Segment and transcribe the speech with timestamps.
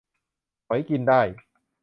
[0.65, 1.21] หมอยกินได้